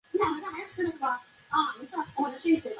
[0.01, 2.63] 期间她曾随队两次夺得足协杯冠军。